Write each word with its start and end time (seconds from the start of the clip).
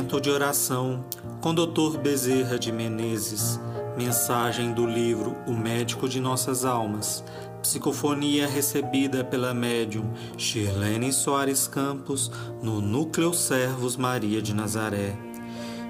Momento 0.00 0.18
de 0.18 0.30
oração 0.30 1.04
com 1.42 1.54
Dr. 1.54 1.98
Bezerra 1.98 2.58
de 2.58 2.72
Menezes. 2.72 3.60
Mensagem 3.98 4.72
do 4.72 4.86
livro 4.86 5.36
O 5.46 5.52
Médico 5.52 6.08
de 6.08 6.18
Nossas 6.18 6.64
Almas. 6.64 7.22
Psicofonia 7.60 8.48
recebida 8.48 9.22
pela 9.22 9.52
médium 9.52 10.10
Shirlene 10.38 11.12
Soares 11.12 11.68
Campos 11.68 12.32
no 12.62 12.80
Núcleo 12.80 13.34
Servos 13.34 13.98
Maria 13.98 14.40
de 14.40 14.54
Nazaré. 14.54 15.14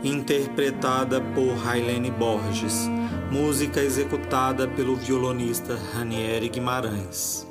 Interpretada 0.02 1.20
por 1.20 1.54
Railene 1.58 2.10
Borges. 2.10 2.90
Música 3.30 3.80
executada 3.80 4.66
pelo 4.66 4.96
violonista 4.96 5.78
Ranieri 5.94 6.48
Guimarães. 6.48 7.49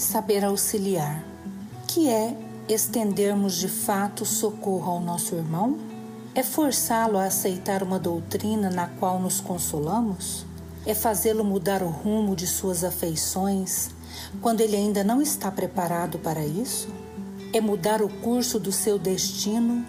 Saber 0.00 0.44
auxiliar, 0.44 1.22
que 1.86 2.08
é 2.08 2.34
estendermos 2.68 3.56
de 3.56 3.68
fato 3.68 4.24
socorro 4.24 4.92
ao 4.92 5.00
nosso 5.00 5.34
irmão? 5.34 5.78
É 6.34 6.42
forçá-lo 6.42 7.18
a 7.18 7.24
aceitar 7.24 7.82
uma 7.82 7.98
doutrina 7.98 8.70
na 8.70 8.86
qual 8.86 9.20
nos 9.20 9.40
consolamos? 9.40 10.46
É 10.86 10.94
fazê-lo 10.94 11.44
mudar 11.44 11.82
o 11.82 11.88
rumo 11.88 12.34
de 12.34 12.46
suas 12.46 12.82
afeições 12.82 13.90
quando 14.40 14.62
ele 14.62 14.76
ainda 14.76 15.04
não 15.04 15.20
está 15.20 15.50
preparado 15.50 16.18
para 16.18 16.46
isso? 16.46 16.88
É 17.52 17.60
mudar 17.60 18.00
o 18.00 18.08
curso 18.08 18.58
do 18.58 18.72
seu 18.72 18.98
destino 18.98 19.84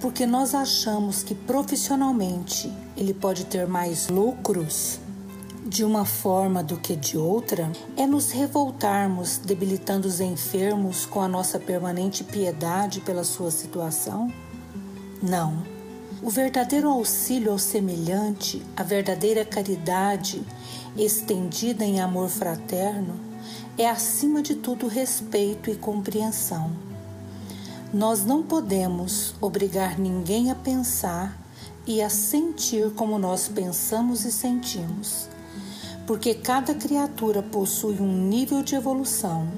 porque 0.00 0.26
nós 0.26 0.54
achamos 0.54 1.24
que 1.24 1.34
profissionalmente 1.34 2.72
ele 2.96 3.12
pode 3.12 3.46
ter 3.46 3.66
mais 3.66 4.08
lucros 4.08 5.00
de 5.66 5.84
uma 5.84 6.04
forma 6.04 6.62
do 6.62 6.76
que 6.76 6.94
de 6.94 7.18
outra, 7.18 7.72
é 7.96 8.06
nos 8.06 8.30
revoltarmos, 8.30 9.36
debilitando 9.38 10.06
os 10.06 10.20
enfermos 10.20 11.04
com 11.04 11.20
a 11.20 11.26
nossa 11.26 11.58
permanente 11.58 12.22
piedade 12.22 13.00
pela 13.00 13.24
sua 13.24 13.50
situação? 13.50 14.32
Não. 15.20 15.64
O 16.22 16.30
verdadeiro 16.30 16.88
auxílio 16.88 17.50
ao 17.50 17.58
semelhante, 17.58 18.62
a 18.76 18.84
verdadeira 18.84 19.44
caridade 19.44 20.40
estendida 20.96 21.84
em 21.84 22.00
amor 22.00 22.28
fraterno, 22.28 23.18
é 23.76 23.90
acima 23.90 24.42
de 24.42 24.54
tudo 24.54 24.86
respeito 24.86 25.68
e 25.68 25.74
compreensão. 25.74 26.70
Nós 27.92 28.24
não 28.24 28.40
podemos 28.40 29.34
obrigar 29.40 29.98
ninguém 29.98 30.48
a 30.48 30.54
pensar 30.54 31.36
e 31.84 32.00
a 32.00 32.08
sentir 32.08 32.92
como 32.92 33.18
nós 33.18 33.48
pensamos 33.48 34.24
e 34.24 34.30
sentimos 34.30 35.28
porque 36.06 36.34
cada 36.34 36.74
criatura 36.74 37.42
possui 37.42 38.00
um 38.00 38.28
nível 38.28 38.62
de 38.62 38.76
evolução, 38.76 39.50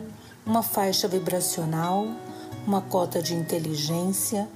uma 0.47 0.63
faixa 0.63 1.07
vibracional, 1.07 2.07
uma 2.67 2.81
cota 2.81 3.21
de 3.21 3.35
inteligência, 3.35 4.49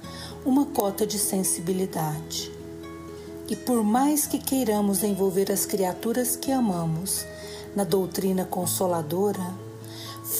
uma 0.43 0.65
cota 0.65 1.05
de 1.05 1.19
sensibilidade. 1.19 2.51
E 3.47 3.55
por 3.55 3.83
mais 3.83 4.25
que 4.25 4.39
queiramos 4.39 5.03
envolver 5.03 5.51
as 5.51 5.65
criaturas 5.65 6.35
que 6.35 6.51
amamos 6.51 7.25
na 7.75 7.83
doutrina 7.83 8.43
consoladora, 8.43 9.53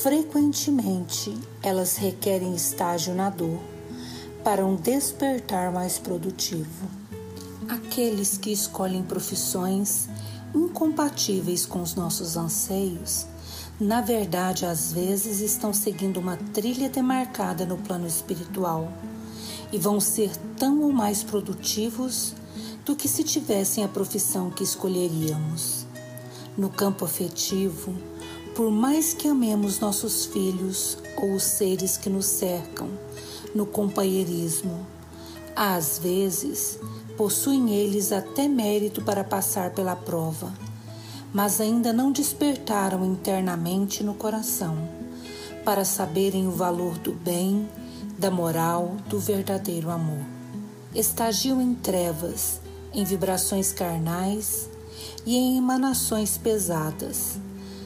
frequentemente 0.02 1.38
elas 1.62 1.98
requerem 1.98 2.56
estágio 2.56 3.14
na 3.14 3.30
dor 3.30 3.60
para 4.44 4.66
um 4.66 4.76
despertar 4.76 5.72
mais 5.72 6.00
produtivo. 6.00 6.88
Aqueles 7.70 8.38
que 8.38 8.52
escolhem 8.52 9.04
profissões 9.04 10.10
incompatíveis 10.54 11.66
com 11.66 11.82
os 11.82 11.96
nossos 11.96 12.38
anseios, 12.38 13.26
na 13.80 14.02
verdade, 14.02 14.66
às 14.66 14.94
vezes 14.94 15.40
estão 15.40 15.74
seguindo 15.74 16.18
uma 16.18 16.38
trilha 16.38 16.90
demarcada 16.90 17.66
no 17.66 17.78
plano 17.78 18.08
espiritual 18.08 18.92
e 19.72 19.80
vão 19.80 20.00
ser 20.00 20.30
tão 20.58 20.84
ou 20.84 20.92
mais 20.92 21.24
produtivos 21.24 22.36
do 22.86 22.96
que 22.96 23.08
se 23.08 23.24
tivessem 23.24 23.84
a 23.84 23.88
profissão 23.88 24.52
que 24.52 24.64
escolheríamos. 24.64 25.88
No 26.56 26.70
campo 26.70 27.04
afetivo, 27.04 27.96
por 28.56 28.70
mais 28.70 29.14
que 29.14 29.28
amemos 29.28 29.80
nossos 29.80 30.26
filhos 30.26 30.98
ou 31.18 31.34
os 31.34 31.44
seres 31.44 31.98
que 31.98 32.10
nos 32.10 32.28
cercam, 32.28 32.88
no 33.56 33.66
companheirismo, 33.66 34.86
às 35.56 35.98
vezes 35.98 36.80
Possuem 37.18 37.76
eles 37.76 38.12
até 38.12 38.48
mérito 38.48 39.02
para 39.04 39.24
passar 39.24 39.70
pela 39.72 39.96
prova, 39.96 40.52
mas 41.32 41.62
ainda 41.62 41.94
não 41.94 42.12
despertaram 42.12 43.06
internamente 43.06 44.04
no 44.04 44.14
coração 44.14 45.04
para 45.64 45.86
saberem 45.86 46.48
o 46.48 46.52
valor 46.52 46.98
do 46.98 47.14
bem, 47.14 47.70
da 48.18 48.30
moral, 48.30 48.98
do 49.08 49.20
verdadeiro 49.20 49.90
amor. 49.90 50.24
Estagiam 50.94 51.62
em 51.62 51.74
trevas, 51.74 52.60
em 52.94 53.04
vibrações 53.04 53.72
carnais 53.72 54.70
e 55.26 55.36
em 55.36 55.58
emanações 55.58 56.38
pesadas. 56.38 57.38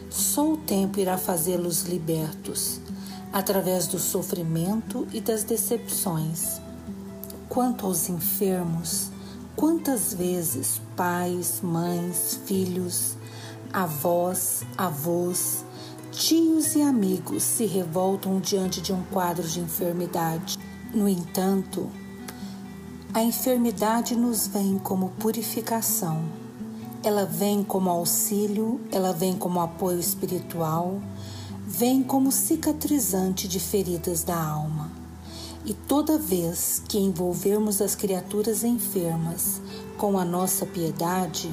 Só 0.10 0.54
o 0.54 0.58
tempo 0.58 1.00
irá 1.00 1.18
fazê-los 1.18 1.84
libertos, 1.84 2.80
através 3.32 3.88
do 3.88 4.00
sofrimento 4.00 5.08
e 5.14 5.22
das 5.22 5.44
decepções. 5.44 6.60
Quanto 7.48 7.86
aos 7.86 8.10
enfermos, 8.10 9.12
Quantas 9.58 10.14
vezes 10.14 10.80
pais, 10.96 11.62
mães, 11.64 12.40
filhos, 12.46 13.18
avós, 13.74 14.62
avós, 14.78 15.66
tios 16.12 16.76
e 16.76 16.82
amigos 16.84 17.42
se 17.42 17.66
revoltam 17.66 18.40
diante 18.40 18.80
de 18.80 18.94
um 18.94 19.02
quadro 19.06 19.48
de 19.48 19.60
enfermidade. 19.60 20.60
No 20.94 21.10
entanto, 21.10 21.90
a 23.12 23.24
enfermidade 23.24 24.16
nos 24.16 24.46
vem 24.46 24.78
como 24.78 25.10
purificação. 25.18 26.24
Ela 27.04 27.26
vem 27.26 27.64
como 27.64 27.90
auxílio, 27.90 28.80
ela 28.92 29.12
vem 29.12 29.36
como 29.36 29.60
apoio 29.60 30.00
espiritual, 30.00 31.02
vem 31.66 32.04
como 32.04 32.32
cicatrizante 32.32 33.48
de 33.48 33.60
feridas 33.60 34.24
da 34.24 34.40
alma. 34.40 34.87
E 35.68 35.74
toda 35.74 36.18
vez 36.18 36.82
que 36.88 36.98
envolvermos 36.98 37.82
as 37.82 37.94
criaturas 37.94 38.64
enfermas 38.64 39.62
com 39.98 40.18
a 40.18 40.24
nossa 40.24 40.66
piedade, 40.66 41.52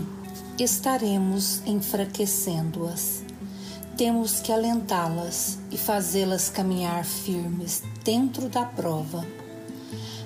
estaremos 0.57 1.61
enfraquecendo-as. 1.67 3.25
Temos 3.97 4.39
que 4.39 4.53
alentá-las 4.53 5.59
e 5.69 5.77
fazê-las 5.77 6.49
caminhar 6.49 7.05
firmes 7.05 7.83
dentro 8.05 8.49
da 8.49 8.65
prova. 8.65 9.27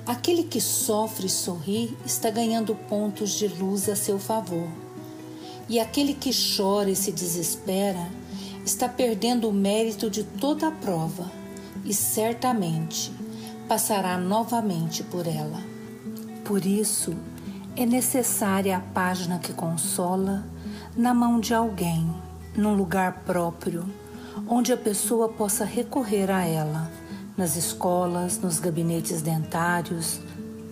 Aquele 0.04 0.42
que 0.42 0.60
sofre 0.60 1.26
e 1.26 1.30
sorri 1.30 1.96
está 2.04 2.28
ganhando 2.28 2.74
pontos 2.74 3.30
de 3.30 3.48
luz 3.48 3.88
a 3.88 3.96
seu 3.96 4.18
favor. 4.18 4.68
E 5.66 5.80
aquele 5.80 6.12
que 6.12 6.30
chora 6.30 6.90
e 6.90 6.96
se 6.96 7.10
desespera 7.10 8.06
está 8.66 8.86
perdendo 8.86 9.48
o 9.48 9.52
mérito 9.52 10.10
de 10.10 10.24
toda 10.24 10.68
a 10.68 10.72
prova. 10.72 11.32
E 11.86 11.94
certamente 11.94 13.16
passará 13.68 14.16
novamente 14.16 15.04
por 15.04 15.26
ela. 15.26 15.62
Por 16.42 16.64
isso, 16.64 17.14
é 17.76 17.84
necessária 17.84 18.78
a 18.78 18.80
página 18.80 19.38
que 19.38 19.52
consola 19.52 20.42
na 20.96 21.12
mão 21.12 21.38
de 21.38 21.52
alguém, 21.52 22.10
num 22.56 22.74
lugar 22.74 23.24
próprio, 23.26 23.84
onde 24.48 24.72
a 24.72 24.76
pessoa 24.76 25.28
possa 25.28 25.66
recorrer 25.66 26.30
a 26.30 26.46
ela, 26.46 26.90
nas 27.36 27.56
escolas, 27.56 28.38
nos 28.40 28.58
gabinetes 28.58 29.20
dentários, 29.20 30.18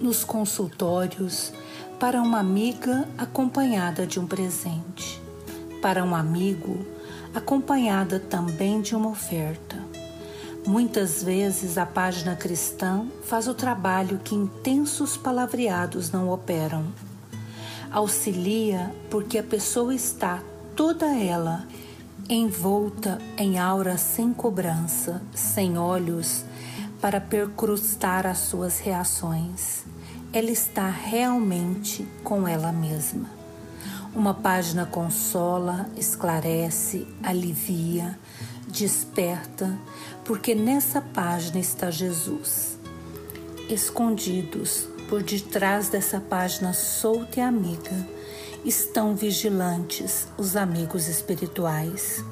nos 0.00 0.24
consultórios, 0.24 1.52
para 2.00 2.22
uma 2.22 2.38
amiga 2.38 3.06
acompanhada 3.18 4.06
de 4.06 4.18
um 4.18 4.26
presente, 4.26 5.20
para 5.82 6.02
um 6.02 6.14
amigo 6.14 6.84
acompanhada 7.34 8.18
também 8.18 8.80
de 8.80 8.96
uma 8.96 9.10
oferta 9.10 9.95
Muitas 10.66 11.22
vezes 11.22 11.78
a 11.78 11.86
página 11.86 12.34
cristã 12.34 13.06
faz 13.22 13.46
o 13.46 13.54
trabalho 13.54 14.18
que 14.18 14.34
intensos 14.34 15.16
palavreados 15.16 16.10
não 16.10 16.28
operam. 16.28 16.84
Auxilia 17.90 18.92
porque 19.08 19.38
a 19.38 19.44
pessoa 19.44 19.94
está 19.94 20.42
toda 20.74 21.06
ela 21.06 21.64
envolta 22.28 23.18
em 23.38 23.60
aura 23.60 23.96
sem 23.96 24.32
cobrança, 24.32 25.22
sem 25.32 25.78
olhos 25.78 26.44
para 27.00 27.20
percrustar 27.20 28.26
as 28.26 28.38
suas 28.38 28.80
reações. 28.80 29.84
Ela 30.32 30.50
está 30.50 30.88
realmente 30.88 32.04
com 32.24 32.48
ela 32.48 32.72
mesma. 32.72 33.30
Uma 34.14 34.34
página 34.34 34.86
consola, 34.86 35.88
esclarece, 35.96 37.06
alivia, 37.22 38.18
desperta, 38.66 39.78
porque 40.24 40.54
nessa 40.54 41.00
página 41.00 41.58
está 41.58 41.90
Jesus. 41.90 42.78
Escondidos 43.68 44.88
por 45.08 45.22
detrás 45.22 45.88
dessa 45.88 46.20
página 46.20 46.72
solta 46.72 47.38
e 47.38 47.42
amiga, 47.42 48.06
estão 48.64 49.14
vigilantes 49.14 50.26
os 50.36 50.56
amigos 50.56 51.06
espirituais. 51.08 52.24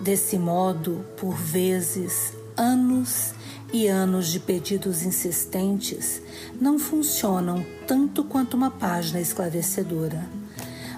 Desse 0.00 0.36
modo, 0.36 1.04
por 1.16 1.34
vezes, 1.34 2.32
anos 2.56 3.34
e 3.72 3.86
anos 3.86 4.28
de 4.28 4.40
pedidos 4.40 5.02
insistentes 5.02 6.20
não 6.60 6.78
funcionam 6.78 7.64
tanto 7.86 8.24
quanto 8.24 8.54
uma 8.54 8.70
página 8.70 9.20
esclarecedora. 9.20 10.28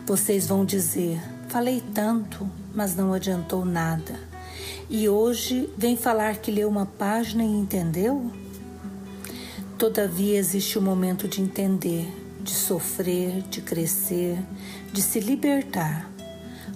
Vocês 0.07 0.47
vão 0.47 0.67
dizer: 0.67 1.19
falei 1.49 1.83
tanto, 1.95 2.47
mas 2.75 2.95
não 2.95 3.15
adiantou 3.15 3.65
nada. 3.65 4.21
E 4.91 5.09
hoje 5.09 5.71
vem 5.79 5.97
falar 5.97 6.37
que 6.37 6.51
leu 6.51 6.69
uma 6.69 6.85
página 6.85 7.43
e 7.43 7.47
entendeu? 7.47 8.31
Todavia 9.79 10.39
existe 10.39 10.77
o 10.77 10.83
um 10.83 10.85
momento 10.85 11.27
de 11.27 11.41
entender, 11.41 12.07
de 12.43 12.51
sofrer, 12.51 13.41
de 13.49 13.63
crescer, 13.63 14.39
de 14.93 15.01
se 15.01 15.21
libertar. 15.21 16.11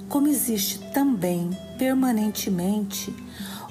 Como 0.09 0.27
existe 0.27 0.79
também 0.95 1.51
permanentemente 1.79 3.15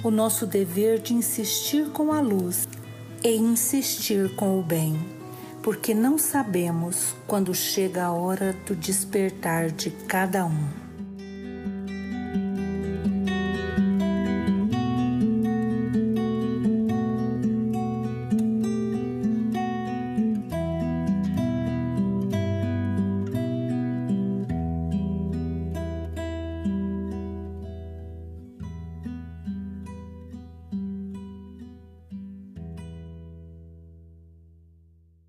o 0.04 0.12
nosso 0.12 0.46
dever 0.46 1.00
de 1.00 1.16
insistir 1.16 1.88
com 1.90 2.14
a 2.14 2.22
luz 2.22 2.68
e 3.24 3.36
insistir 3.36 4.36
com 4.36 4.60
o 4.60 4.62
bem, 4.62 5.17
porque 5.68 5.94
não 5.94 6.18
sabemos 6.18 7.14
quando 7.28 7.54
chega 7.54 8.06
a 8.06 8.14
hora 8.14 8.56
do 8.66 8.74
despertar 8.74 9.70
de 9.70 9.90
cada 9.92 10.46
um. 10.46 10.87